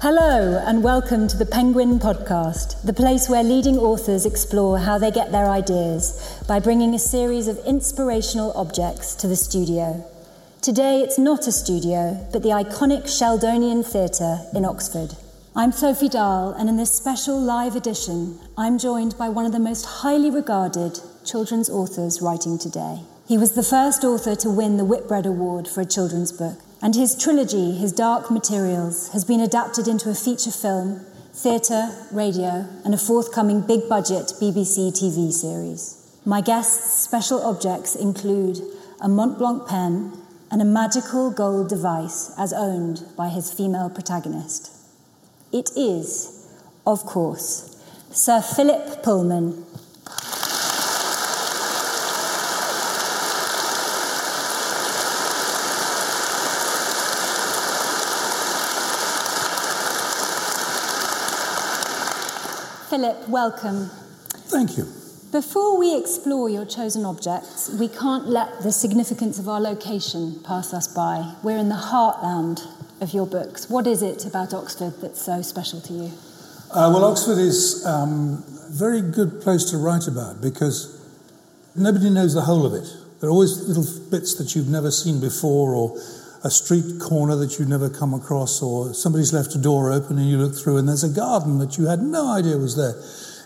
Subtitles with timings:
[0.00, 5.10] Hello, and welcome to the Penguin Podcast, the place where leading authors explore how they
[5.10, 10.04] get their ideas by bringing a series of inspirational objects to the studio.
[10.62, 15.16] Today, it's not a studio, but the iconic Sheldonian Theatre in Oxford.
[15.56, 19.58] I'm Sophie Dahl, and in this special live edition, I'm joined by one of the
[19.58, 23.00] most highly regarded children's authors writing today.
[23.26, 26.60] He was the first author to win the Whitbread Award for a children's book.
[26.80, 32.66] And his trilogy, His Dark Materials, has been adapted into a feature film, theatre, radio,
[32.84, 35.96] and a forthcoming big budget BBC TV series.
[36.24, 38.60] My guest's special objects include
[39.00, 40.12] a Mont Blanc pen
[40.52, 44.70] and a magical gold device as owned by his female protagonist.
[45.52, 46.48] It is,
[46.86, 47.76] of course,
[48.12, 49.64] Sir Philip Pullman.
[62.98, 63.90] Philip, welcome.
[64.50, 64.82] Thank you.
[65.30, 70.74] Before we explore your chosen objects, we can't let the significance of our location pass
[70.74, 71.36] us by.
[71.44, 72.66] We're in the heartland
[73.00, 73.70] of your books.
[73.70, 76.10] What is it about Oxford that's so special to you?
[76.72, 81.00] Uh, well, Oxford is um, a very good place to write about because
[81.76, 82.92] nobody knows the whole of it.
[83.20, 85.96] There are always little bits that you've never seen before, or
[86.44, 90.28] a street corner that you've never come across, or somebody's left a door open and
[90.28, 92.94] you look through and there's a garden that you had no idea was there.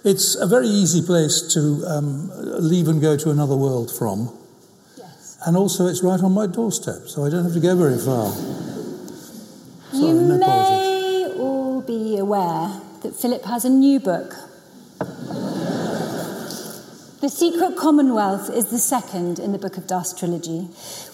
[0.05, 4.37] It's a very easy place to um, leave and go to another world from.
[4.99, 5.39] Yes.
[5.47, 8.33] And also, it's right on my doorstep, so I don't have to go very far.
[9.93, 14.35] Sorry, you no may all be aware that Philip has a new book.
[17.23, 20.63] The Secret Commonwealth is the second in the Book of Dust trilogy,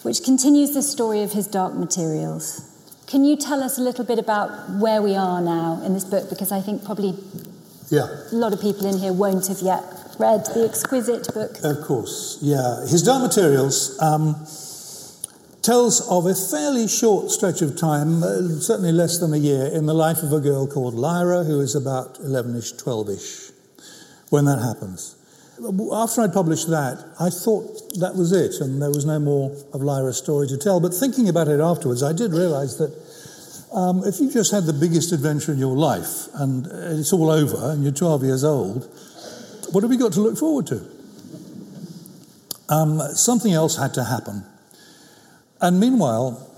[0.05, 2.63] which continues the story of his dark materials.
[3.07, 6.31] Can you tell us a little bit about where we are now in this book?
[6.31, 7.15] Because I think probably
[7.91, 8.07] Yeah.
[8.33, 9.85] a lot of people in here won't have yet
[10.19, 11.63] read the exquisite book.
[11.63, 12.87] Of course, yeah.
[12.87, 14.35] His Dark Materials um,
[15.61, 19.85] tells of a fairly short stretch of time, uh, certainly less than a year, in
[19.85, 23.53] the life of a girl called Lyra, who is about 11ish, 12ish,
[24.31, 25.17] when that happens.
[25.93, 29.83] After I published that, I thought that was it, and there was no more of
[29.83, 30.79] Lyra's story to tell.
[30.81, 32.93] But thinking about it afterwards, I did realize that
[33.73, 37.71] um, if you've just had the biggest adventure in your life and it's all over
[37.71, 38.89] and you're 12 years old,
[39.73, 40.81] what have we got to look forward to?
[42.69, 44.45] Um, something else had to happen.
[45.61, 46.51] And meanwhile,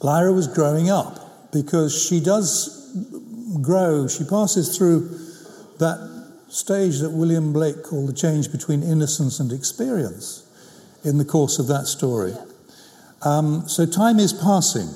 [0.00, 2.74] Lyra was growing up because she does
[3.62, 5.08] grow, she passes through
[5.78, 6.15] that
[6.48, 10.44] stage that William Blake called the change between innocence and experience
[11.04, 12.34] in the course of that story.
[13.22, 14.88] Um, so time is passing.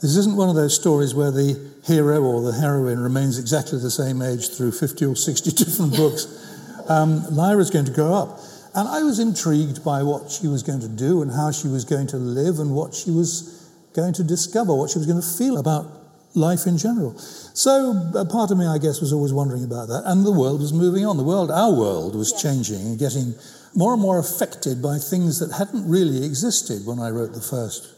[0.00, 3.90] This isn't one of those stories where the hero or the heroine remains exactly the
[3.90, 6.26] same age through 50 or 60 different books.
[6.88, 8.40] Um, Lyra's going to grow up.
[8.74, 11.84] And I was intrigued by what she was going to do and how she was
[11.86, 15.26] going to live and what she was going to discover, what she was going to
[15.26, 15.86] feel about
[16.34, 17.16] life in general.
[17.18, 20.02] So a part of me, I guess, was always wondering about that.
[20.04, 21.16] And the world was moving on.
[21.16, 22.42] The world, our world, was Yes.
[22.42, 23.34] changing and getting
[23.74, 27.88] more and more affected by things that hadn't really existed when I wrote the first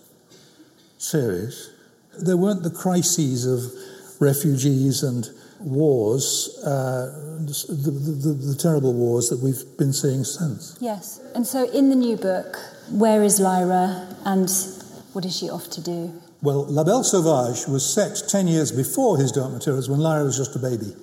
[0.99, 1.71] series.
[2.19, 3.72] There weren't the crises of
[4.21, 5.28] refugees and
[5.60, 10.77] wars, uh, the, the, the, the terrible wars that we've been seeing since.
[10.81, 11.21] Yes.
[11.34, 12.56] And so in the new book,
[12.91, 14.50] where is Lyra and
[15.12, 16.12] what is she off to do?
[16.41, 20.37] Well, La Belle Sauvage was set 10 years before his Dark Materials when Lyra was
[20.37, 20.94] just a baby.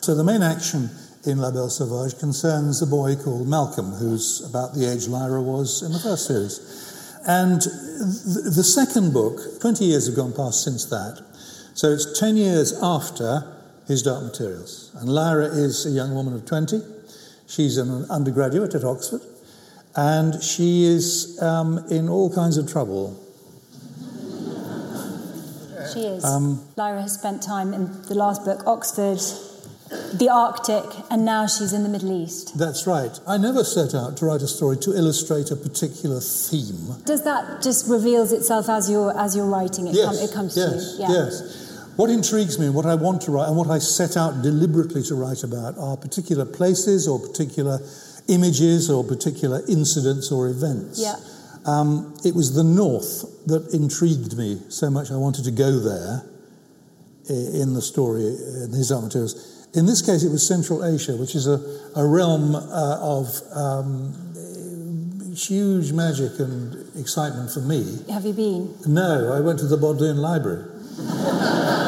[0.00, 0.90] So the main action
[1.24, 5.82] in La Belle Sauvage concerns a boy called Malcolm, who's about the age Lyra was
[5.82, 6.58] in the first series.
[7.24, 11.24] And th- the second book, 20 years have gone past since that.
[11.74, 13.46] So it's 10 years after
[13.86, 14.90] his Dark Materials.
[14.98, 16.80] And Lyra is a young woman of 20.
[17.46, 19.20] She's an undergraduate at Oxford.
[19.94, 23.16] And she is um, in all kinds of trouble.
[25.92, 26.24] She is.
[26.24, 29.18] Um, Lyra has spent time in the last book, Oxford,
[30.14, 32.58] the Arctic, and now she's in the Middle East.
[32.58, 33.18] That's right.
[33.26, 36.96] I never set out to write a story to illustrate a particular theme.
[37.04, 39.94] Does that just reveals itself as you're as you're writing it?
[39.94, 41.08] yes, it comes yes, to you.
[41.08, 41.68] yes.
[41.96, 45.14] What intrigues me, what I want to write, and what I set out deliberately to
[45.14, 47.80] write about are particular places or particular
[48.28, 50.98] images or particular incidents or events.
[50.98, 51.16] Yeah.
[51.66, 55.10] Um, it was the North that intrigued me so much.
[55.10, 56.22] I wanted to go there
[57.28, 59.68] in the story, in his Dark Materials.
[59.74, 61.58] In this case, it was Central Asia, which is a,
[61.96, 64.12] a realm uh, of um,
[65.34, 67.98] huge magic and excitement for me.
[68.10, 68.74] Have you been?
[68.86, 70.68] No, I went to the Bodleian Library.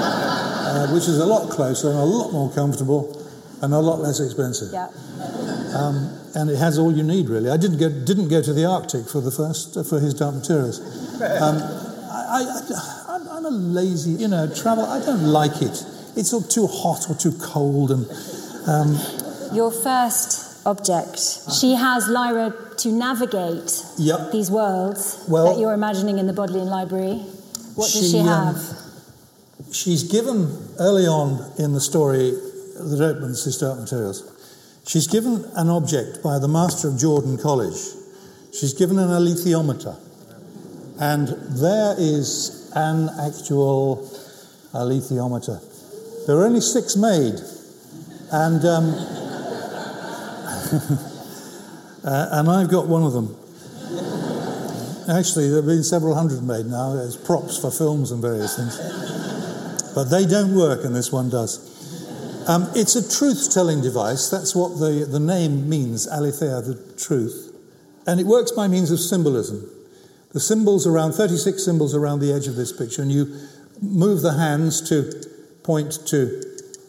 [0.75, 3.21] uh, which is a lot closer and a lot more comfortable
[3.63, 4.73] and a lot less expensive.
[4.73, 4.89] Yeah.
[5.75, 7.51] Um, and it has all you need, really.
[7.51, 10.81] I didn't go, didn't go to the Arctic for the first for his Dark Materials.
[11.21, 11.57] Um,
[12.11, 12.61] I,
[13.09, 14.85] I, am a lazy, you know, travel.
[14.85, 15.85] I don't like it.
[16.17, 17.91] It's all too hot or too cold.
[17.91, 18.07] And
[18.67, 18.99] um,
[19.53, 21.19] your first object,
[21.53, 24.33] she has Lyra to navigate yep.
[24.33, 27.17] these worlds well, that you're imagining in the Bodleian Library.
[27.75, 28.57] What does she, she have?
[28.57, 34.34] Um, she's given early on in the story that opens his Dark Materials.
[34.87, 37.79] She's given an object by the master of Jordan College.
[38.53, 39.97] She's given an alethiometer.
[41.01, 44.09] And there is an actual
[44.73, 46.27] alethiometer.
[46.27, 47.41] There are only six made.
[48.31, 48.85] And, um,
[52.05, 53.37] uh, and I've got one of them.
[55.09, 58.79] Actually, there have been several hundred made now as props for films and various things.
[59.95, 61.74] But they don't work, and this one does.
[62.47, 64.29] Um, it's a truth telling device.
[64.29, 67.57] That's what the, the name means, aletheia, the truth.
[68.07, 69.71] And it works by means of symbolism.
[70.33, 73.35] The symbols around, 36 symbols around the edge of this picture, and you
[73.81, 75.11] move the hands to
[75.63, 76.43] point to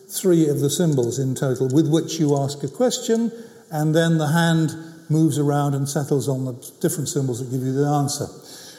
[0.10, 3.32] three of the symbols in total with which you ask a question,
[3.72, 4.76] and then the hand
[5.10, 8.26] moves around and settles on the different symbols that give you the answer.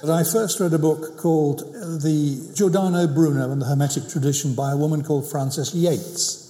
[0.02, 1.60] But I first read a book called
[2.02, 6.45] The Giordano Bruno and the Hermetic Tradition by a woman called Frances Yates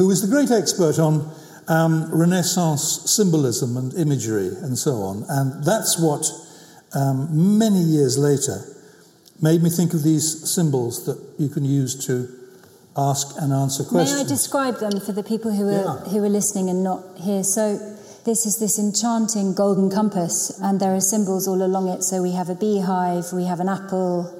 [0.00, 1.30] who was the great expert on
[1.68, 5.26] um, Renaissance symbolism and imagery and so on.
[5.28, 6.24] And that's what,
[6.94, 8.64] um, many years later,
[9.42, 12.26] made me think of these symbols that you can use to
[12.96, 14.18] ask and answer questions.
[14.18, 16.10] May I describe them for the people who are, yeah.
[16.10, 17.44] who are listening and not here?
[17.44, 17.76] So,
[18.24, 22.02] this is this enchanting golden compass, and there are symbols all along it.
[22.02, 24.32] So, we have a beehive, we have an apple,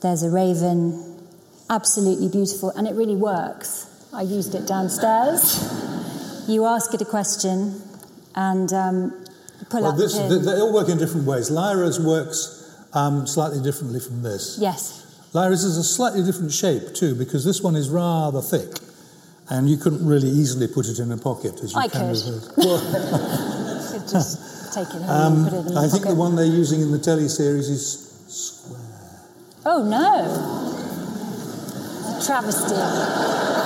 [0.00, 1.26] there's a raven.
[1.68, 3.87] Absolutely beautiful, and it really works.
[4.12, 6.46] I used it downstairs.
[6.48, 7.82] You ask it a question
[8.34, 9.26] and um,
[9.68, 11.50] pull well, up this, the They all work in different ways.
[11.50, 12.58] Lyra's works
[12.94, 14.58] um, slightly differently from this.
[14.60, 15.04] Yes.
[15.34, 18.78] Lyra's is a slightly different shape too, because this one is rather thick,
[19.50, 22.24] and you couldn't really easily put it in a pocket as you I can could.
[22.24, 22.78] with Well,
[23.92, 26.08] could just take it home um, and put it in the I think pocket.
[26.08, 28.80] the one they're using in the telly series is square.
[29.66, 30.24] Oh no!
[32.16, 33.57] A travesty.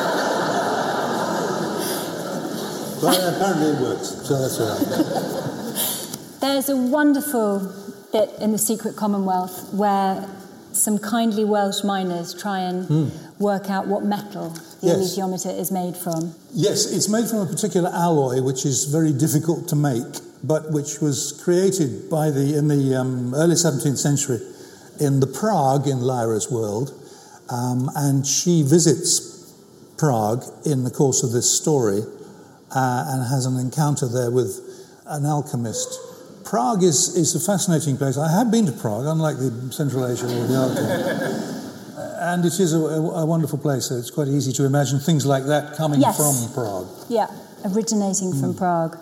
[3.02, 6.40] But apparently it works, so that's all right.
[6.40, 7.72] There's a wonderful
[8.12, 10.28] bit in the Secret Commonwealth where
[10.70, 14.86] some kindly Welsh miners try and work out what metal the.
[14.86, 15.18] Yes.
[15.18, 16.34] alethiometer is made from.
[16.52, 20.04] Yes, it's made from a particular alloy which is very difficult to make,
[20.44, 24.40] but which was created by the in the um, early 17th century
[25.00, 26.94] in the Prague in Lyra's world,
[27.48, 29.52] um, and she visits
[29.98, 32.02] Prague in the course of this story
[32.74, 34.60] uh, and has an encounter there with
[35.06, 35.98] an alchemist.
[36.44, 38.18] Prague is, is a fascinating place.
[38.18, 41.58] I have been to Prague, unlike the Central Asia or the Arctic.
[42.22, 45.44] And it is a, a, wonderful place, so it's quite easy to imagine things like
[45.46, 46.16] that coming Yes.
[46.16, 46.86] from Prague.
[47.08, 47.26] Yeah,
[47.64, 48.40] originating Hmm.
[48.40, 48.96] from Prague.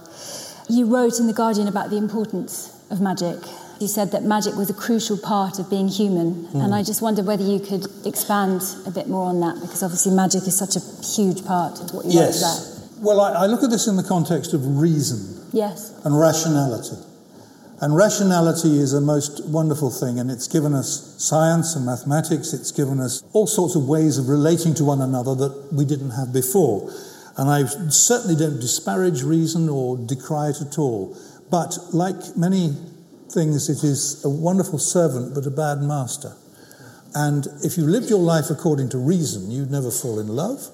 [0.71, 3.37] You wrote in The Guardian about the importance of magic.
[3.79, 6.63] You said that magic was a crucial part of being human, Hmm.
[6.63, 10.13] and I just wondered whether you could expand a bit more on that because obviously
[10.13, 12.59] magic is such a huge part of what you wrote about.
[13.01, 15.93] Well, I, I look at this in the context of reason Yes.
[16.05, 16.97] and rationality.
[17.81, 22.73] And rationality is a most wonderful thing, and it's given us science and mathematics, it's
[22.73, 26.31] given us all sorts of ways of relating to one another that we didn't have
[26.31, 26.93] before.
[27.39, 31.17] And I certainly don't disparage reason or decry it at all.
[31.51, 32.77] But like many
[33.31, 36.35] things, it is a wonderful servant but a bad master.
[37.15, 40.69] And if you lived your life according to reason, you'd never fall in love.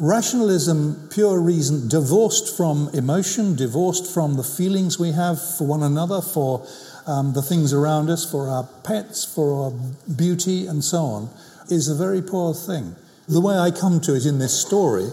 [0.00, 6.20] Rationalism, pure reason, divorced from emotion, divorced from the feelings we have for one another,
[6.20, 6.64] for
[7.08, 9.72] um, the things around us, for our pets, for our
[10.14, 11.30] beauty, and so on,
[11.68, 12.94] is a very poor thing.
[13.26, 15.08] The way I come to it in this story,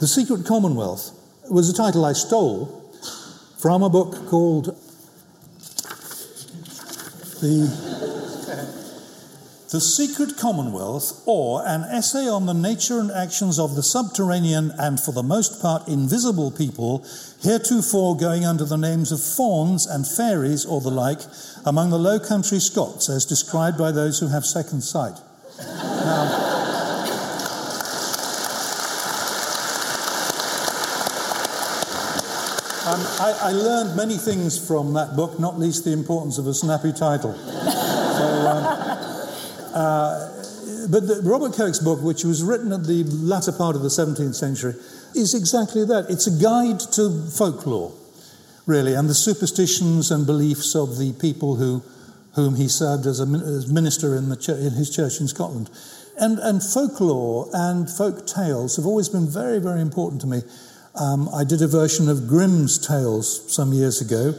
[0.00, 1.12] The Secret Commonwealth,
[1.50, 2.92] was a title I stole
[3.56, 4.66] from a book called
[7.40, 7.95] The
[9.70, 15.00] the Secret Commonwealth, or an essay on the nature and actions of the subterranean and,
[15.00, 17.04] for the most part, invisible people,
[17.42, 21.18] heretofore going under the names of fauns and fairies or the like,
[21.64, 25.18] among the Low Country Scots, as described by those who have second sight.
[25.58, 26.22] Now,
[32.86, 36.54] um, I, I learned many things from that book, not least the importance of a
[36.54, 37.36] snappy title.
[39.76, 40.32] Uh,
[40.88, 44.34] but the, Robert Kirk's book, which was written at the latter part of the 17th
[44.34, 44.72] century,
[45.14, 46.06] is exactly that.
[46.08, 47.92] It's a guide to folklore,
[48.64, 51.82] really, and the superstitions and beliefs of the people who,
[52.36, 55.68] whom he served as a as minister in, the in his church in Scotland.
[56.18, 60.40] And, and folklore and folk tales have always been very, very important to me.
[60.94, 64.32] Um, I did a version of Grimm's Tales some years ago.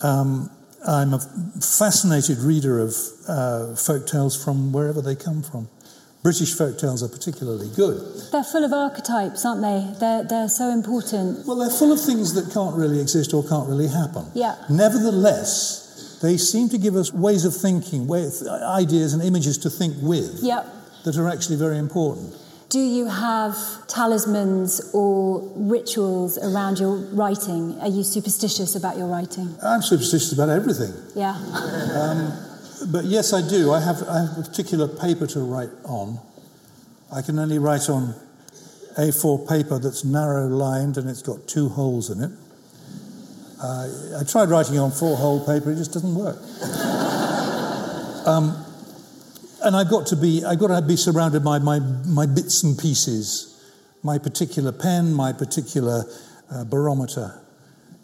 [0.00, 0.48] Um,
[0.86, 1.18] I'm a
[1.60, 2.94] fascinated reader of
[3.28, 5.68] uh, folk tales from wherever they come from.
[6.22, 8.00] British folk tales are particularly good.
[8.30, 9.98] They're full of archetypes, aren't they?
[10.00, 11.46] They're, they're so important.
[11.46, 14.26] Well, they're full of things that can't really exist or can't really happen.
[14.34, 14.56] Yeah.
[14.68, 19.96] Nevertheless, they seem to give us ways of thinking, ways, ideas and images to think
[20.02, 20.66] with Yep.
[21.04, 22.34] that are actually very important.
[22.70, 23.56] Do you have
[23.88, 27.76] talismans or rituals around your writing?
[27.80, 29.56] Are you superstitious about your writing?
[29.60, 30.94] I'm superstitious about everything.
[31.16, 31.34] Yeah.
[32.86, 33.72] But yes, I do.
[33.72, 36.20] I have, I have a particular paper to write on.
[37.12, 38.14] I can only write on
[38.96, 42.30] A4 paper that's narrow lined and it's got two holes in it.
[43.60, 46.36] Uh, I tried writing on four hole paper, it just doesn't work.
[48.28, 48.64] um,
[49.62, 52.78] and I've got to be, I've got to be surrounded by my, my bits and
[52.78, 53.60] pieces,
[54.02, 56.04] my particular pen, my particular
[56.50, 57.40] uh, barometer.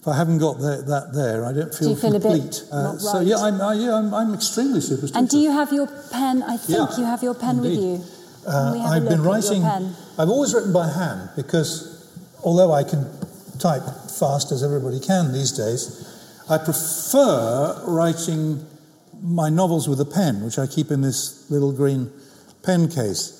[0.00, 2.62] If I haven't got that, that there, I don't feel you feel a bit complete.
[2.70, 5.16] Uh, not So yeah, I'm, I, yeah I'm, I'm extremely superstitious.
[5.16, 6.42] And do you have your pen?
[6.44, 7.82] I think Yeah, you have your pen with indeed.
[7.82, 8.04] you.
[8.46, 9.64] Uh, Can we have a I've been writing.
[9.64, 12.08] I've always written by hand because,
[12.44, 13.04] although I can
[13.58, 13.82] type
[14.16, 16.06] fast as everybody can these days,
[16.48, 18.64] I prefer writing
[19.22, 22.10] my novels with a pen, which I keep in this little green
[22.62, 23.32] pen case.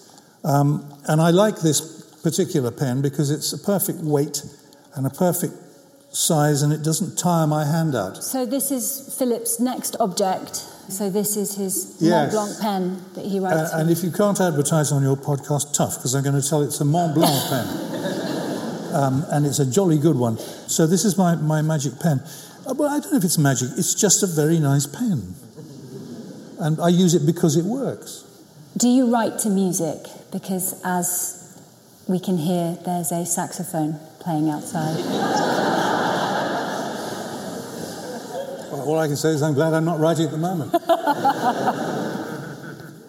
[0.45, 1.81] Um, and I like this
[2.23, 4.43] particular pen because it's a perfect weight
[4.95, 5.55] and a perfect
[6.11, 8.23] size, and it doesn't tire my hand out.
[8.25, 10.57] So this is Philip's next object.
[10.89, 12.33] So this is his Yes.
[12.33, 15.73] Mont Blanc pen that he Uh, writes and if you can't advertise on your podcast,
[15.75, 17.67] tough, because I'm going to tell it's a Mont Blanc pen.
[18.95, 20.39] Um, and it's a jolly good one.
[20.69, 22.23] So this is my, my magic pen.
[22.67, 25.35] Uh, well, I don't know if it's magic, it's just a very nice pen.
[26.59, 28.25] And I use it because it works.
[28.77, 29.99] Do you write to music?
[30.33, 31.59] Because as
[32.09, 34.97] we can hear, there's a saxophone playing outside.
[38.71, 40.73] Well, all I can say is I'm glad I'm not writing at the moment.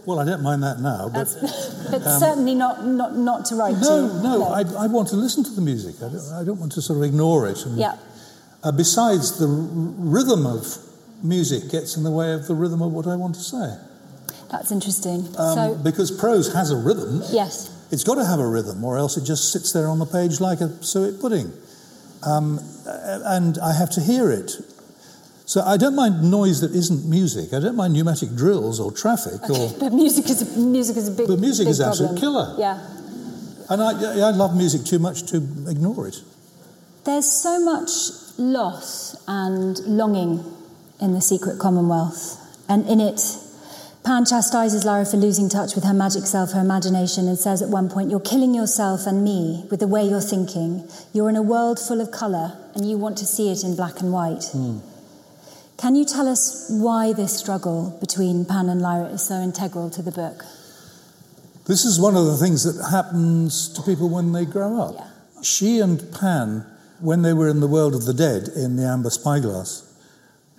[0.06, 1.28] well, I don't mind that now, but
[1.92, 4.24] but certainly not, not, not to write Um, no, to.
[4.24, 5.96] no, I, I want to listen to the music.
[5.98, 7.66] I don't, I don't want to sort of ignore it.
[7.66, 7.96] And, Yeah.
[8.64, 10.66] Uh, besides, the r- rhythm of
[11.24, 13.78] music gets in the way of the rhythm of what I want to say.
[14.52, 15.28] That's interesting.
[15.38, 17.74] Um, so, because prose has a rhythm, yes.
[17.92, 20.40] it's got to have a rhythm, or else it just sits there on the page
[20.40, 21.52] like a suet pudding.
[22.24, 24.52] Um, and I have to hear it.
[25.46, 27.54] So I don't mind noise that isn't music.
[27.54, 31.12] I don't mind pneumatic drills or traffic, or, But music is a, music is a
[31.12, 32.56] big But music big is absolute killer.
[32.58, 32.80] Yeah.
[33.70, 36.22] and I, I love music too much to ignore it.
[37.06, 37.90] There's so much
[38.38, 40.44] loss and longing
[41.00, 42.44] in the secret commonwealth.
[42.70, 43.22] And in it,
[44.04, 47.70] Pan chastises Lyra for losing touch with her magic self, her imagination, and says at
[47.70, 50.88] one point, You're killing yourself and me with the way you're thinking.
[51.12, 54.00] You're in a world full of colour, and you want to see it in black
[54.00, 54.46] and white.
[54.54, 54.80] Hmm.
[55.78, 60.02] Can you tell us why this struggle between Pan and Lyra is so integral to
[60.02, 60.46] the book?
[61.66, 64.96] This is one of the things that happens to people when they grow up.
[64.96, 65.42] Yeah.
[65.44, 66.66] She and Pan,
[67.02, 69.87] when they were in the world of the dead in the amber spyglass,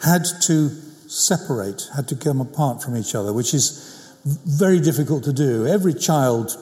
[0.02, 0.71] had to
[1.09, 5.67] separate, had to come apart from each other, which is very difficult to do.
[5.67, 6.57] Every child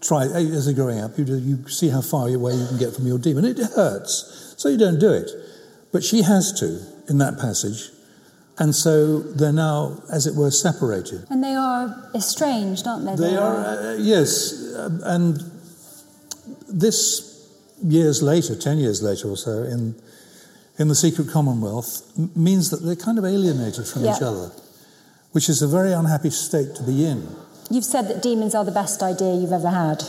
[0.00, 2.94] try as they're growing up, you, do, you see how far away you can get
[2.94, 3.44] from your daemon.
[3.44, 5.30] It hurts, so you don't do it.
[5.92, 7.90] But she has to in that passage,
[8.58, 11.26] and so they're now, as it were, separated.
[11.30, 13.16] And they are estranged, aren't they?
[13.16, 15.38] They are, uh, yes, um, and
[16.68, 17.48] this
[17.82, 19.94] years later, ten years later or so, in
[20.78, 22.02] in the secret commonwealth,
[22.36, 24.52] means that they're kind of alienated from each other,
[25.32, 27.26] which is a very unhappy state to be in.
[27.70, 30.02] You've said that daemons are the best idea you've ever had.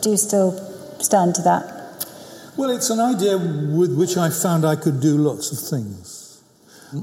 [0.00, 0.52] Do you still
[1.00, 1.74] stand to that?
[2.56, 6.42] Well, it's an idea with which I found I could do lots of things.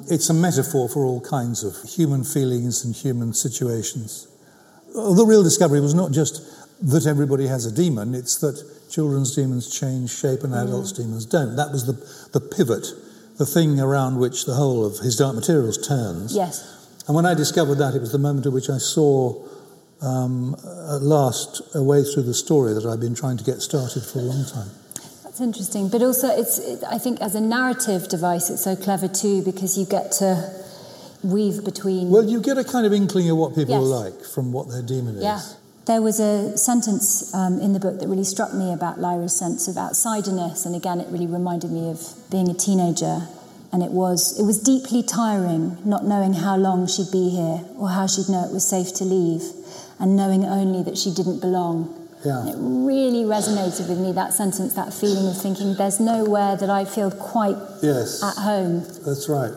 [0.10, 4.28] It's a metaphor for all kinds of human feelings and human situations.
[4.94, 6.42] The real discovery was not just
[6.82, 10.64] that everybody has a daemon, it's that children's daemons change shape and mm.
[10.64, 11.56] adults' daemons don't.
[11.56, 11.94] That was the,
[12.32, 12.88] the pivot,
[13.38, 16.36] the thing around which the whole of his dark materials turns.
[16.36, 16.78] Yes.
[17.08, 19.44] And when I discovered that, it was the moment at which I saw
[20.02, 20.56] um,
[20.90, 24.20] at last a way through the story that I've been trying to get started for
[24.20, 24.70] a long time.
[25.24, 25.90] That's interesting.
[25.90, 29.78] But also, it's, it, I think as a narrative device, it's so clever too because
[29.78, 30.52] you get to
[31.24, 32.10] weave between.
[32.10, 33.84] Well, you get a kind of inkling of what people Yes.
[33.84, 35.24] are like from what their daemon is.
[35.24, 35.40] Yeah.
[35.86, 39.68] There was a sentence um, in the book that really struck me about Lyra's sense
[39.68, 43.28] of outsiderness, and again, it really reminded me of being a teenager.
[43.74, 47.88] And it was, it was deeply tiring not knowing how long she'd be here or
[47.90, 49.44] how she'd know it was safe to leave,
[49.98, 51.98] and knowing only that she didn't belong.
[52.26, 52.42] Yeah.
[52.42, 56.70] And it really resonated with me, that sentence, that feeling of thinking, there's nowhere that
[56.70, 58.22] I feel quite Yes.
[58.22, 58.82] at home.
[59.06, 59.54] That's right.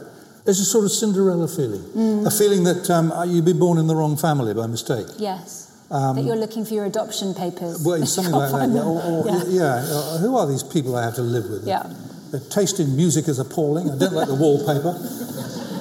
[0.46, 1.82] It's a sort of Cinderella feeling.
[2.26, 5.06] A feeling that um, you've been born in the wrong family by mistake.
[5.18, 5.73] Yes.
[5.90, 7.78] That you're looking for your adoption papers.
[7.78, 8.68] Um, Well, something like that.
[8.70, 8.82] Yeah.
[8.84, 9.46] Or, or, them.
[9.50, 9.84] yeah.
[9.86, 11.66] uh, who are these people I have to live with?
[11.66, 11.92] Yeah.
[12.30, 13.90] Their taste in music is appalling.
[13.90, 14.98] I don't like the wallpaper.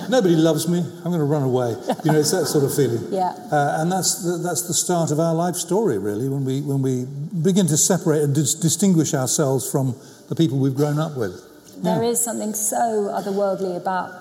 [0.10, 0.80] Nobody loves me.
[0.80, 1.76] I'm going to run away.
[2.04, 3.12] You know, it's that sort of feeling.
[3.12, 3.34] Yeah.
[3.52, 6.82] Uh, and that's the, that's the start of our life story, really, when we, when
[6.84, 7.06] we
[7.42, 9.96] begin to separate and dis- distinguish ourselves from
[10.30, 11.42] the people we've grown up with.
[11.82, 14.12] There is something so otherworldly about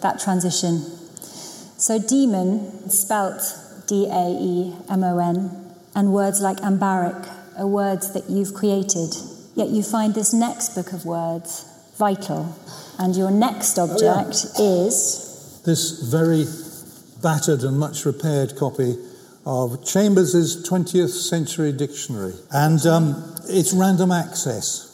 [0.00, 0.80] that transition.
[1.78, 3.40] So, daemon, spelt
[3.90, 5.50] D A E M O N,
[5.96, 7.28] and words like ambaric
[7.58, 9.12] are words that you've created.
[9.56, 11.66] Yet you find this next book of words
[11.98, 12.56] vital,
[13.00, 16.46] and your next object is This very
[17.20, 18.94] battered and much repaired copy
[19.44, 22.34] of Chambers's 20th Century Dictionary.
[22.52, 24.86] And um, it's random access.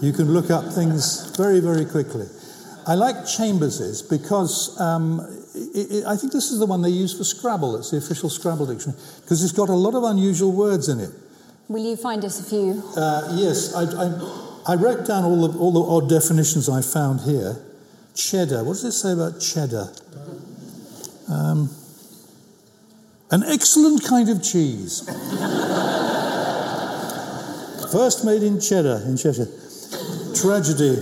[0.00, 2.26] You can look up things very, very quickly.
[2.86, 5.20] I like Chambers's because um,
[5.56, 7.76] i i I think this is the one they use for Scrabble.
[7.76, 11.10] It's the official Scrabble dictionary because it's got a lot of unusual words in it.
[11.68, 12.82] Will you find us a few?
[12.96, 17.22] Uh, yes, I, I, I wrote down all the, all the odd definitions I found
[17.22, 17.56] here.
[18.14, 18.64] Cheddar.
[18.64, 19.92] What does it say about cheddar?
[21.28, 21.70] Um,
[23.30, 25.00] an excellent kind of cheese.
[27.92, 29.48] First made in cheddar, in Cheshire.
[30.34, 30.96] Tragedy,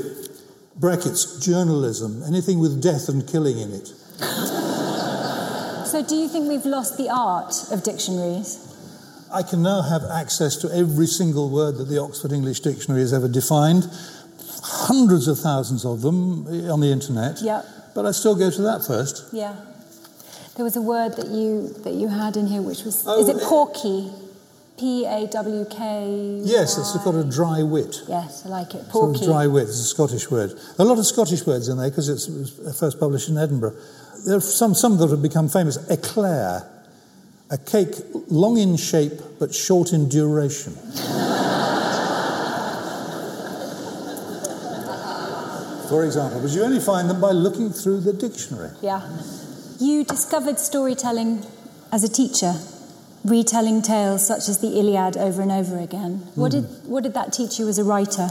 [0.77, 3.93] brackets, journalism, anything with death and killing in it.
[5.87, 8.61] So, do you think we've lost the art of dictionaries?
[9.33, 13.13] I can now have access to every single word that the Oxford English Dictionary has
[13.13, 13.89] ever defined,
[14.63, 17.41] hundreds of thousands of them on the internet.
[17.43, 17.65] Yep.
[17.95, 19.25] But I still go to that first.
[19.33, 19.55] Yeah.
[20.57, 23.29] There was a word that you that you had in here, which was Oh, is
[23.29, 23.49] it eh.
[23.49, 24.11] pawky?
[24.79, 26.41] P A W K.
[26.43, 28.03] Yes, it's got a dry wit.
[28.09, 28.85] Yes, I like it.
[28.91, 29.21] Sort Pawky.
[29.21, 29.65] of dry wit.
[29.65, 30.53] It's a Scottish word.
[30.79, 33.75] A lot of Scottish words in there because it was first published in Edinburgh.
[34.25, 35.77] There are some, some that have become famous.
[35.91, 36.69] Eclair,
[37.51, 37.95] a cake
[38.29, 40.75] long in shape but short in duration.
[45.89, 48.71] For example, but you only find them by looking through the dictionary.
[48.81, 49.03] Yeah.
[49.79, 51.45] You discovered storytelling
[51.93, 52.55] as a teacher,
[53.25, 56.23] retelling tales such as the Iliad over and over again.
[56.35, 56.61] What Hmm.
[56.63, 58.31] did what did that teach you as a writer?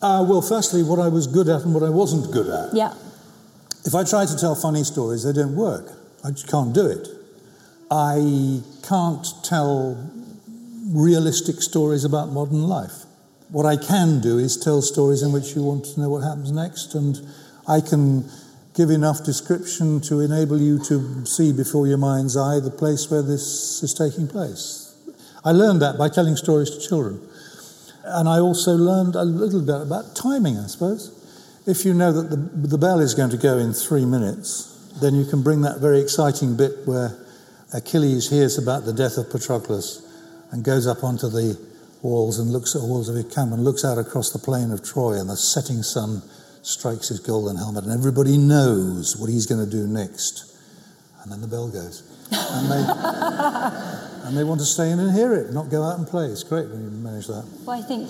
[0.00, 2.74] Uh, well, firstly, what I was good at and what I wasn't good at.
[2.74, 2.94] Yeah.
[3.88, 5.90] If I try to tell funny stories, they don't work.
[6.22, 7.08] I just can't do it.
[7.90, 9.96] I can't tell
[10.92, 13.06] realistic stories about modern life.
[13.48, 16.52] What I can do is tell stories in which you want to know what happens
[16.52, 17.18] next, and
[17.66, 18.28] I can
[18.74, 23.22] give enough description to enable you to see before your mind's eye the place where
[23.22, 24.94] this is taking place.
[25.46, 27.26] I learned that by telling stories to children.
[28.04, 31.17] And I also learned a little bit about timing, I suppose.
[31.68, 35.14] If you know that the, the bell is going to go in three minutes, then
[35.14, 37.14] you can bring that very exciting bit where
[37.74, 40.02] Achilles hears about the death of Patroclus
[40.50, 41.60] and goes up onto the
[42.00, 44.70] walls and looks at the walls of his camp and looks out across the plain
[44.70, 46.22] of Troy, and the setting sun
[46.62, 50.56] strikes his golden helmet, and everybody knows what he's going to do next.
[51.22, 52.02] And then the bell goes.
[52.30, 52.80] And they,
[54.28, 56.26] and they want to stay in and hear it, not go out and play.
[56.26, 57.46] It's great when you manage that.
[57.66, 58.08] Well, I think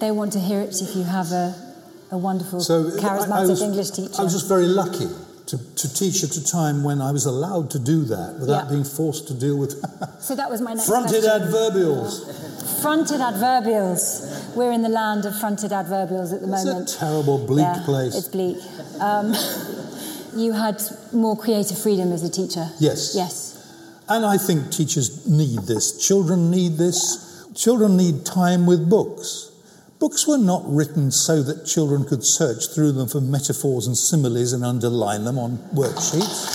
[0.00, 1.67] they want to hear it if you have a,
[2.10, 4.14] a wonderful, So charismatic I, I was, English teacher.
[4.18, 5.08] I was just very lucky
[5.46, 8.70] to, to teach at a time when I was allowed to do that without Yeah.
[8.70, 9.72] being forced to deal with
[10.20, 11.48] so that was my next fronted question.
[11.48, 12.80] adverbials.
[12.82, 14.54] Fronted adverbials.
[14.56, 16.90] We're in the land of fronted adverbials at the It's moment.
[16.90, 18.14] a terrible, bleak Yeah, place.
[18.14, 18.56] It's bleak.
[19.00, 19.34] Um,
[20.36, 20.80] you had
[21.12, 22.68] more creative freedom as a teacher.
[22.78, 23.14] Yes.
[23.16, 23.54] Yes.
[24.08, 26.06] And I think teachers need this.
[26.06, 27.46] Children need this.
[27.54, 29.50] Children need time with books.
[29.98, 34.52] Books were not written so that children could search through them for metaphors and similes
[34.52, 36.54] and underline them on worksheets.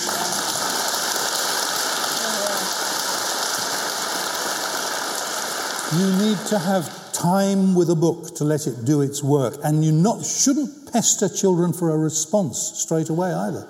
[5.99, 9.84] You need to have time with a book to let it do its work, and
[9.84, 13.67] you not shouldn't pester children for a response straight away either.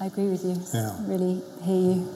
[0.00, 0.62] I agree with you.
[0.72, 0.96] Yeah.
[0.96, 2.08] I really hear you.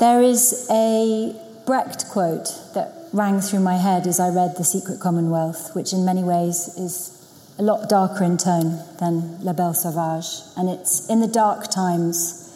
[0.00, 1.34] There is a
[1.64, 6.04] Brecht quote that rang through my head as I read The Secret Commonwealth, which in
[6.04, 7.18] many ways is
[7.58, 10.40] a lot darker in tone than La Belle Sauvage.
[10.56, 12.50] And it's In the dark times,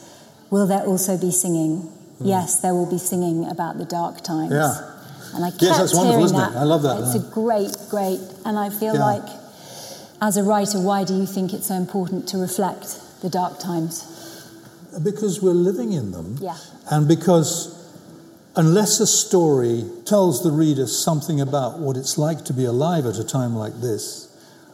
[0.51, 1.92] will there also be singing?
[2.19, 2.25] Hmm.
[2.25, 4.53] yes, there will be singing about the dark times.
[4.53, 4.75] Yeah.
[5.35, 6.53] And I kept Yes, that's wonderful, hearing isn't it?
[6.53, 6.57] that.
[6.57, 9.05] I love that It's a great, great, and I feel Yeah.
[9.05, 9.29] like,
[10.23, 14.03] as a writer, why do you think it's so important to reflect the dark times?
[15.03, 16.38] Because we're living in them.
[16.40, 16.57] Yeah.
[16.90, 17.76] And because
[18.57, 23.16] unless a story tells the reader something about what it's like to be alive at
[23.16, 24.27] a time like this,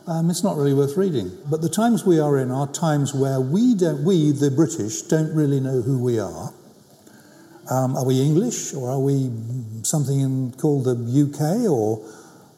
[0.06, 1.30] um, it's not really worth reading.
[1.50, 5.60] But the times we are in are times where we, we the British, don't really
[5.60, 6.52] know who we are.
[7.70, 9.30] Um, are we English or are we
[9.82, 11.98] something in, called the UK or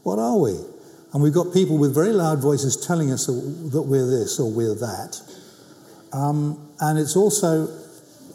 [0.02, 0.58] what are we?
[1.12, 4.74] And we've got people with very loud voices telling us that we're this or we're
[4.74, 5.20] that.
[6.12, 7.68] Um, and it's also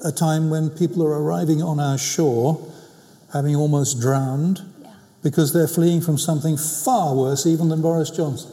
[0.06, 2.71] a time when people are arriving on our shore,
[3.33, 4.89] having almost drowned, Yeah.
[5.23, 8.51] because they're fleeing from something far worse even than Boris Johnson.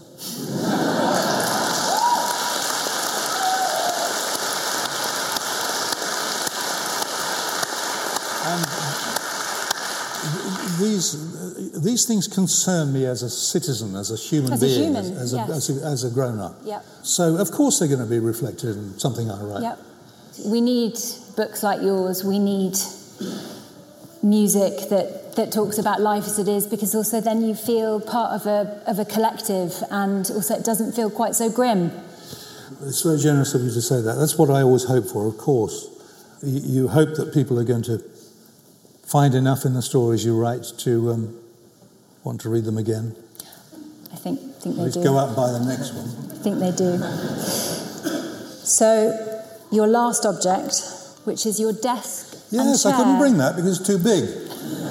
[8.46, 8.64] and
[10.80, 15.04] these, these things concern me as a citizen, as a human As a being, human,
[15.04, 15.50] as, as, a, yes.
[15.50, 16.56] as, a, as a grown up.
[16.64, 16.84] Yep.
[17.02, 19.62] So, of course, they're going to be reflected in something I write.
[19.62, 19.78] Yep.
[20.46, 20.98] We need
[21.36, 22.22] books like yours.
[22.24, 22.76] We need
[24.28, 28.32] music that, that talks about life as it is, because also then you feel part
[28.32, 31.90] of a, of a collective, and also it doesn't feel quite so grim.
[32.82, 34.14] It's very generous of you to say that.
[34.14, 35.88] That's what I always hope for, of course.
[36.42, 37.98] You, you hope that people are going to
[39.06, 41.38] find enough in the stories you write to um,
[42.24, 43.14] want to read them again.
[44.12, 44.40] I think
[44.74, 45.04] think they do.
[45.04, 46.08] go out and buy the next one.
[46.30, 46.98] I think they do.
[48.64, 50.82] So, your last object,
[51.24, 52.36] which is your desk.
[52.50, 54.24] Yes, I couldn't bring that because it's too big.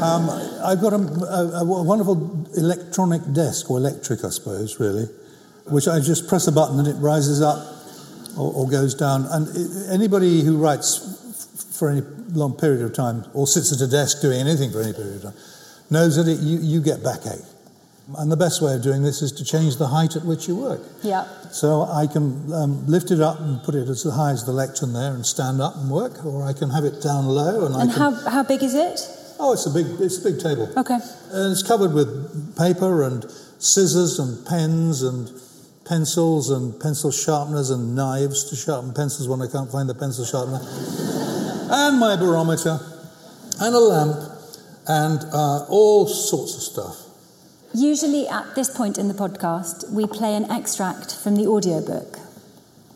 [0.01, 0.29] Um,
[0.63, 5.05] I've got a, a, a wonderful electronic desk, or electric, I suppose, really,
[5.67, 7.59] which I just press a button and it rises up
[8.37, 9.25] or, or goes down.
[9.31, 12.01] And i anybody who writes f- for any
[12.33, 15.21] long period of time or sits at a desk doing anything for any period of
[15.23, 15.41] time
[15.89, 17.45] knows that it, you, you get backache.
[18.17, 20.55] And the best way of doing this is to change the height at which you
[20.55, 20.81] work.
[21.01, 21.25] Yeah.
[21.49, 24.93] So I can um, lift it up and put it as high as the lectern
[24.93, 27.89] there and stand up and work, or I can have it down low and, And
[27.89, 28.13] I can.
[28.13, 28.99] how, how big is it?
[29.39, 30.71] Oh, it's a big, it's a big table.
[30.77, 30.93] Okay.
[31.31, 33.25] And it's covered with paper and
[33.57, 35.31] scissors and pens and
[35.85, 40.25] pencils and pencil sharpeners and knives to sharpen pencils when I can't find the pencil
[40.25, 40.59] sharpener,
[41.71, 42.79] and my barometer,
[43.59, 44.15] and a lamp,
[44.87, 47.04] and uh, all sorts of stuff.
[47.75, 52.19] Usually, at this point in the podcast, we play an extract from the audiobook.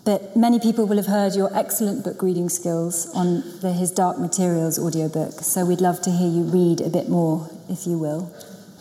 [0.06, 4.20] But many people will have heard your excellent book reading skills on the His Dark
[4.20, 5.42] Materials audiobook.
[5.42, 8.34] So we'd love to hear you read a bit more, if you will.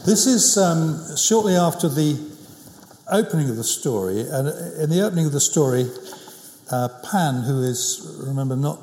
[0.07, 2.17] This is um, shortly after the
[3.11, 4.47] opening of the story, and
[4.81, 5.91] in the opening of the story,
[6.71, 8.79] uh, Pan, who is, remember, not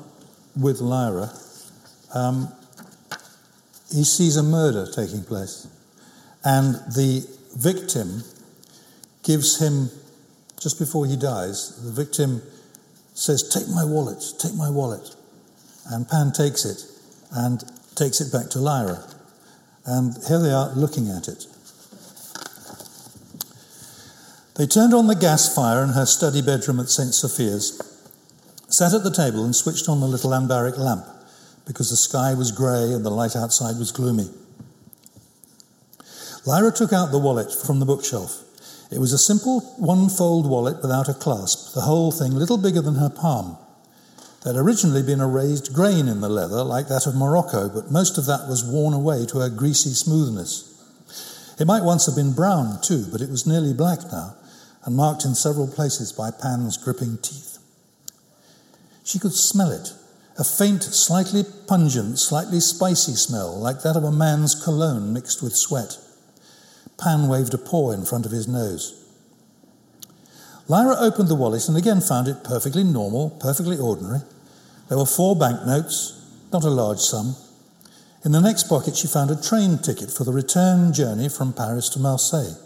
[0.54, 1.30] with Lyra,
[2.12, 2.52] um,
[3.90, 5.66] he sees a murder taking place,
[6.46, 8.22] and the victim
[9.24, 9.90] gives him,
[10.60, 12.40] just before he dies, the victim
[13.14, 15.16] says, Take my wallet, take my wallet.
[15.90, 16.84] And Pan takes it
[17.32, 17.64] and
[17.96, 19.02] takes it back to Lyra.
[19.86, 21.46] And here they are looking at it.
[24.54, 27.12] They turned on the gas fire in her study bedroom at St.
[27.12, 27.82] Sophia's,
[28.68, 31.06] sat at the table and switched on the little ambaric lamp
[31.66, 34.30] because the sky was grey and the light outside was gloomy.
[36.46, 38.44] Lyra took out the wallet from the bookshelf.
[38.92, 42.80] It was a simple one fold wallet without a clasp, the whole thing little bigger
[42.80, 43.58] than her palm.
[44.44, 47.90] There had originally been a raised grain in the leather, like that of Morocco, but
[47.90, 50.72] most of that was worn away to a greasy smoothness.
[51.58, 54.36] It might once have been brown, too, but it was nearly black now,
[54.84, 57.58] and marked in several places by Pan's gripping teeth.
[59.02, 59.92] She could smell it,
[60.38, 65.56] a faint, slightly pungent, slightly spicy smell, like that of a man's cologne mixed with
[65.56, 65.98] sweat.
[66.98, 69.02] Pan waved a paw in front of his nose.
[70.68, 74.20] Lyra opened the wallet and again found it perfectly normal, perfectly ordinary.
[74.88, 76.20] There were four banknotes,
[76.52, 77.36] not a large sum.
[78.24, 81.88] In the next pocket, she found a train ticket for the return journey from Paris
[81.90, 82.56] to Marseille.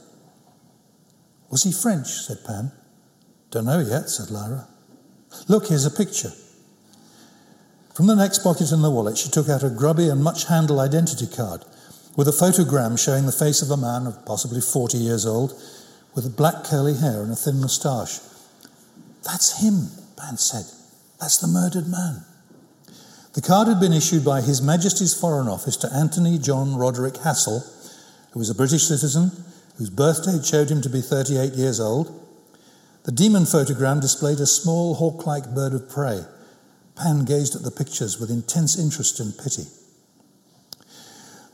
[1.50, 2.06] Was he French?
[2.06, 2.72] said Pan.
[3.50, 4.68] Don't know yet, said Lyra.
[5.48, 6.32] Look, here's a picture.
[7.94, 10.78] From the next pocket in the wallet, she took out a grubby and much handled
[10.78, 11.64] identity card
[12.20, 15.58] with a photogram showing the face of a man of possibly 40 years old
[16.14, 18.20] with black curly hair and a thin moustache.
[19.24, 20.66] That's him, Pan said.
[21.18, 22.26] That's the murdered man.
[23.32, 27.64] The card had been issued by His Majesty's Foreign Office to Anthony John Roderick Hassall,
[28.32, 29.30] who was a British citizen
[29.78, 32.12] whose birthday showed him to be 38 years old.
[33.04, 36.20] The daemon photogram displayed a small hawk like bird of prey.
[36.96, 39.64] Pan gazed at the pictures with intense interest and pity.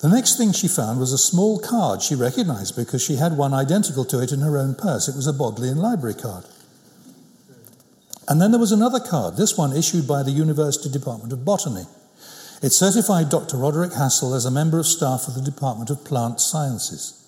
[0.00, 3.54] The next thing she found was a small card she recognized because she had one
[3.54, 5.08] identical to it in her own purse.
[5.08, 6.44] It was a Bodleian Library card.
[8.28, 11.84] And then there was another card, this one issued by the University Department of Botany.
[12.62, 13.56] It certified Dr.
[13.56, 17.22] Roderick Hassall as a member of staff of the Department of Plant Sciences.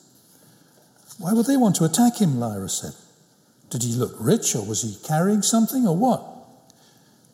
[1.19, 2.39] Why would they want to attack him?
[2.39, 2.95] Lyra said.
[3.71, 6.25] Did he look rich, or was he carrying something, or what?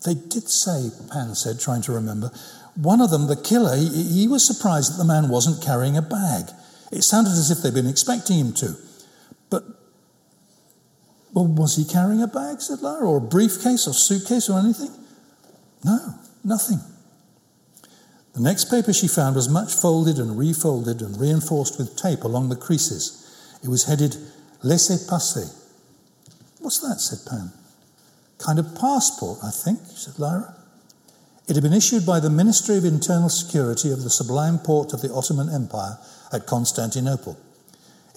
[0.04, 2.30] They did say, Pan said, trying to remember.
[2.76, 6.02] One of them, the killer, he, he was surprised that the man wasn't carrying a
[6.02, 6.50] bag.
[6.90, 8.76] It sounded as if they'd been expecting him to.
[9.48, 9.64] But,
[11.32, 14.90] well, was he carrying a bag, said Lyra, or a briefcase or suitcase or anything?
[15.84, 16.80] No, nothing.
[18.34, 22.48] The next paper she found was much folded and refolded and reinforced with tape along
[22.48, 23.20] the creases.
[23.62, 24.16] It was headed
[24.62, 25.46] Laissez passer.
[26.58, 27.00] What's that?
[27.00, 27.52] said Pan.
[28.38, 30.56] Kind of passport, I think, said Lyra.
[31.46, 35.02] It had been issued by the Ministry of Internal Security of the Sublime Porte of
[35.02, 35.98] the Ottoman Empire
[36.32, 37.38] at Constantinople.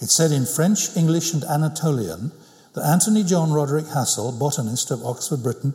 [0.00, 2.32] It said in French, English, and Anatolian
[2.74, 5.74] that Anthony John Roderick Hassall, botanist of Oxford, Britain,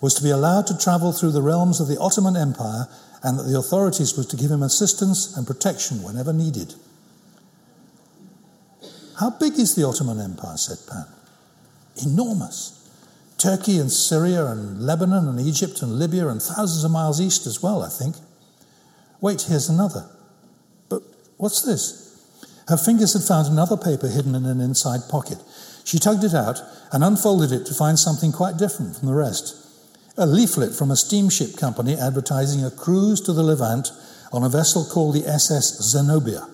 [0.00, 2.88] was to be allowed to travel through the realms of the Ottoman Empire
[3.22, 6.74] and that the authorities were to give him assistance and protection whenever needed.
[9.18, 10.56] How big is the Ottoman Empire?
[10.56, 11.06] said Pan.
[12.06, 12.75] Enormous.
[13.38, 17.62] Turkey and Syria and Lebanon and Egypt and Libya and thousands of miles east as
[17.62, 18.16] well, I think.
[19.20, 20.08] Wait, here's another.
[20.88, 21.02] But
[21.36, 22.06] what's this?
[22.68, 25.38] Her fingers had found another paper hidden in an inside pocket.
[25.84, 26.60] She tugged it out
[26.92, 29.54] and unfolded it to find something quite different from the rest.
[30.16, 33.90] A leaflet from a steamship company advertising a cruise to the Levant
[34.32, 36.48] on a vessel called the SS Zenobia.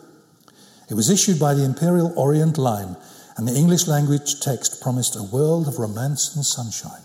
[0.91, 2.97] It was issued by the Imperial Orient Line,
[3.37, 7.03] and the English language text promised a world of romance and sunshine.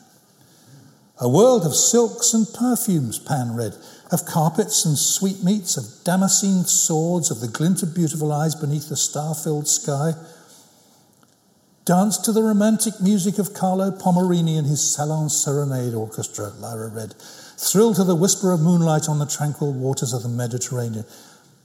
[1.19, 3.73] A world of silks and perfumes, Pan read,
[4.11, 8.95] of carpets and sweetmeats, of damascened swords, of the glint of beautiful eyes beneath the
[8.95, 10.13] star filled sky.
[11.85, 17.15] Dance to the romantic music of Carlo Pomerini and his Salon Serenade Orchestra, Lyra read.
[17.57, 21.05] Thrill to the whisper of moonlight on the tranquil waters of the Mediterranean.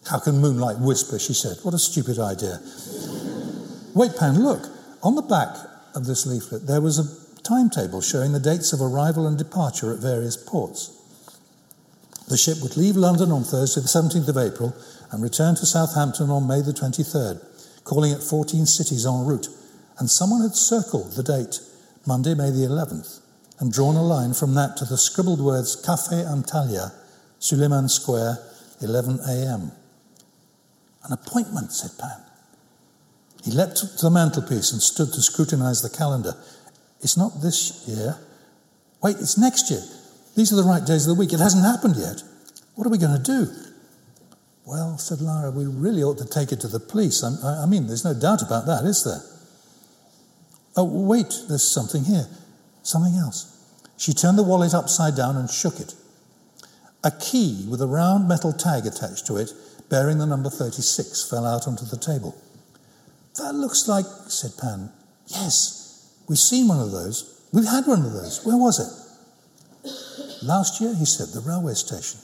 [0.09, 1.19] How can moonlight whisper?
[1.19, 1.59] She said.
[1.63, 2.61] What a stupid idea.
[3.95, 4.69] Wait, Pan, look.
[5.03, 5.57] On the back
[5.95, 9.99] of this leaflet, there was a timetable showing the dates of arrival and departure at
[9.99, 10.99] various ports.
[12.29, 14.75] The ship would leave London on Thursday, the 17th of April,
[15.11, 17.45] and return to Southampton on May the 23rd,
[17.85, 19.49] calling at 14 cities en route.
[19.99, 21.61] And someone had circled the date,
[22.07, 23.21] Monday, May the 11th,
[23.59, 26.93] and drawn a line from that to the scribbled words Café Antalya,
[27.39, 28.39] Suleiman Square,
[28.81, 29.73] 11 a.m.
[31.05, 32.32] An appointment, said Pan.
[33.45, 36.35] He leapt up to the mantelpiece and stood to scrutinize the calendar.
[37.01, 38.19] It's not this year.
[39.03, 39.83] Wait, it's next year.
[40.37, 41.33] These are the right days of the week.
[41.33, 42.23] It hasn't happened yet.
[42.75, 43.53] What are we going to do?
[44.65, 47.25] Well, said Lyra, we really ought to take it to the police.
[47.25, 49.21] I, I mean, there's no doubt about that, is there?
[50.77, 52.27] Oh, wait, there's something here.
[52.83, 53.49] Something else.
[53.99, 55.95] She turned the wallet upside down and shook it.
[57.05, 59.53] A key with a round metal tag attached to it
[59.93, 62.35] bearing the number 36, fell out onto the table.
[63.39, 64.91] That looks like, said Pan.
[65.27, 67.41] Yes, we've seen one of those.
[67.53, 68.45] We've had one of those.
[68.45, 70.45] Where was it?
[70.45, 72.21] Last year, he said, the railway station.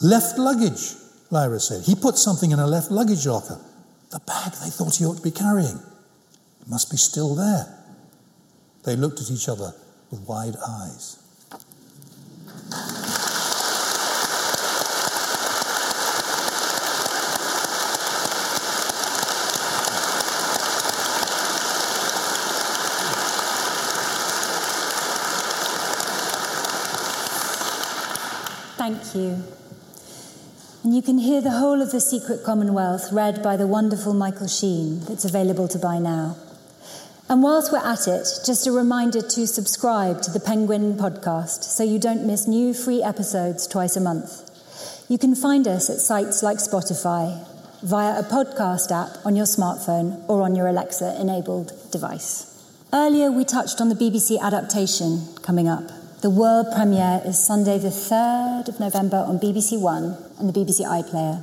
[0.00, 0.94] Left luggage,
[1.30, 1.84] Lyra said.
[1.84, 3.60] He put something in a left luggage locker.
[4.10, 5.76] The bag they thought he ought to be carrying.
[6.60, 7.66] It must be still there.
[8.84, 9.74] They looked at each other
[10.10, 11.18] with wide eyes.
[28.86, 29.42] Thank you.
[30.84, 34.46] And you can hear the whole of The Secret Commonwealth read by the wonderful Michael
[34.46, 36.36] Sheen that's available to buy now.
[37.28, 41.82] And whilst we're at it, just a reminder to subscribe to the Penguin podcast so
[41.82, 44.48] you don't miss new free episodes twice a month.
[45.08, 47.44] You can find us at sites like Spotify
[47.82, 52.52] via a podcast app on your smartphone or on your Alexa enabled device.
[52.92, 55.90] Earlier, we touched on the BBC adaptation coming up.
[56.26, 60.84] The world premiere is Sunday, the 3rd of November on BBC One and the BBC
[60.84, 61.38] iPlayer.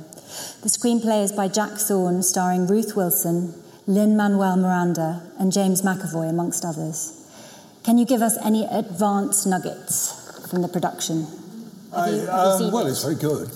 [0.60, 3.54] The screenplay is by Jack Thorne, starring Ruth Wilson,
[3.86, 7.26] Lin Manuel Miranda, and James McAvoy, amongst others.
[7.82, 11.28] Can you give us any advance nuggets from the production?
[11.90, 12.90] I, you, um, well, it?
[12.90, 13.48] it's very good.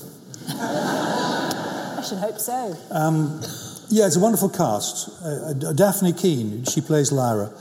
[0.49, 2.75] I should hope so.
[2.91, 3.43] Um,
[3.91, 5.11] yeah, it's a wonderful cast.
[5.23, 7.53] Uh, Dafne Keen, she plays Lyra.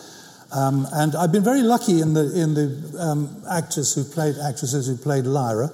[0.52, 4.88] Um, and I've been very lucky in the in the um, actors who played actresses
[4.88, 5.70] who played Lyra.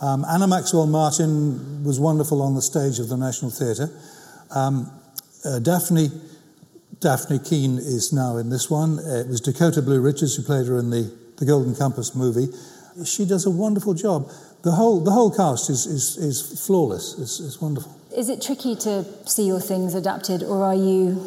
[0.00, 3.90] Um, Anna Maxwell Martin was wonderful on the stage of the National Theatre.
[4.50, 4.90] Um,
[5.44, 6.10] uh, Dafne
[7.00, 9.00] Dafne Keen is now in this one.
[9.00, 12.46] It was Dakota Blue Richards who played her in the, the Golden Compass movie.
[13.04, 14.30] She does a wonderful job.
[14.62, 17.18] The whole the whole cast is is, is flawless.
[17.18, 17.92] It's, it's wonderful.
[18.16, 21.26] Is it tricky to see your things adapted, or are you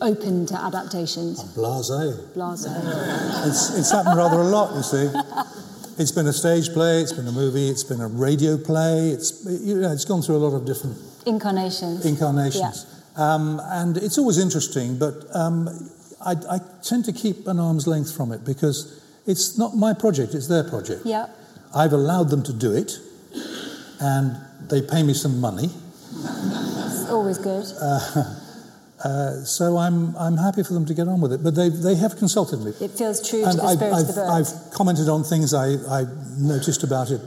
[0.00, 1.42] open to adaptations?
[1.54, 1.90] Blase.
[2.34, 2.66] Blase.
[3.46, 5.10] It's, it's happened rather a lot, you see.
[5.98, 9.44] It's been a stage play, it's been a movie, it's been a radio play, it's,
[9.44, 12.06] you know, it's gone through a lot of different incarnations.
[12.06, 12.86] Incarnations.
[12.88, 13.34] Yeah.
[13.34, 15.68] Um, and it's always interesting, but um,
[16.24, 20.32] I, I, tend to keep an arm's length from it because it's not my project,
[20.34, 21.02] it's their project.
[21.04, 21.26] Yeah.
[21.74, 22.98] I've allowed them to do it,
[24.00, 24.36] and
[24.70, 25.68] they pay me some money.
[26.12, 27.66] It's always good.
[27.80, 28.36] Uh,
[29.04, 31.42] uh, so I'm, I'm happy for them to get on with it.
[31.42, 32.72] But they, they have consulted me.
[32.80, 34.30] It feels true and to the I've, spirit I've, of the book.
[34.30, 36.04] I've commented on things I, I
[36.38, 37.20] noticed about it,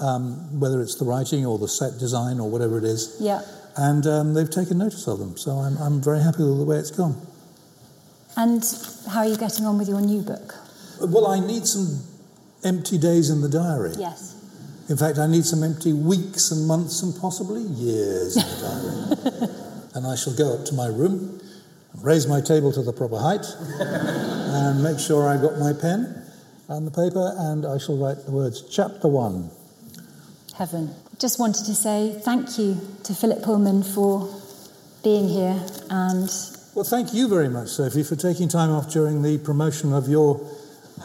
[0.00, 3.16] um, whether it's the writing or the set design or whatever it is.
[3.20, 3.42] Yeah.
[3.76, 5.36] And um, they've taken notice of them.
[5.36, 7.20] So I'm, I'm very happy with the way it's gone.
[8.36, 8.62] And
[9.10, 10.54] how are you getting on with your new book?
[11.00, 12.00] Well, I need some
[12.64, 13.94] empty days in the diary.
[13.98, 14.36] Yes.
[14.88, 19.52] In fact, I need some empty weeks and months and possibly years in the diary.
[19.94, 21.40] and I shall go up to my room,
[22.02, 23.44] raise my table to the proper height,
[23.80, 26.24] and make sure I've got my pen
[26.68, 29.50] and the paper, and I shall write the words Chapter 1.
[30.56, 30.94] Heaven.
[31.18, 34.28] Just wanted to say thank you to Philip Pullman for
[35.02, 36.30] being here and.
[36.74, 40.40] Well, thank you very much, Sophie, for taking time off during the promotion of your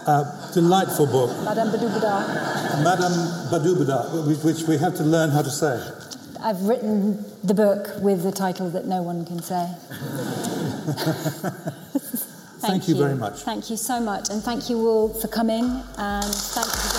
[0.06, 1.30] uh, delightful book.
[1.43, 2.84] Madame Badobedah.
[2.84, 3.13] Madame
[3.50, 5.80] Badobedah, which we have to learn how to say.
[6.43, 9.65] I've written the book with the title that no one can say.
[12.63, 13.43] thank, thank you, you very much.
[13.43, 15.63] Thank you so much, and thank you all for coming,
[15.97, 16.92] and thank you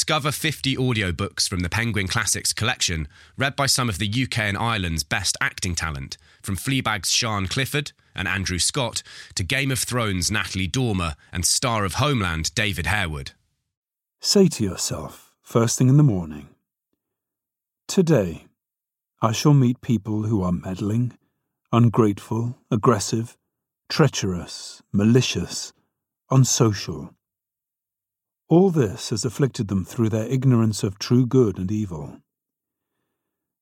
[0.00, 4.56] Discover 50 audiobooks from the Penguin Classics collection, read by some of the UK and
[4.56, 9.02] Ireland's best acting talent, from Fleabag's Sian Clifford and Andrew Scott
[9.34, 13.32] to Game of Thrones' Natalie Dormer and star of Homeland David Harewood.
[14.20, 16.48] Say to yourself, first thing in the morning,
[17.86, 18.46] Today,
[19.20, 21.12] I shall meet people who are meddling,
[21.72, 23.36] ungrateful, aggressive,
[23.90, 25.74] treacherous, malicious,
[26.30, 27.14] unsocial
[28.50, 32.18] all this has afflicted them through their ignorance of true good and evil.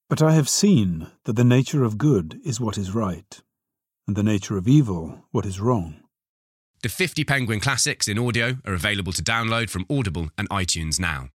[0.09, 3.43] But I have seen that the nature of good is what is right,
[4.07, 6.01] and the nature of evil what is wrong.
[6.83, 11.29] The 50 Penguin Classics in audio are available to download from Audible and iTunes now.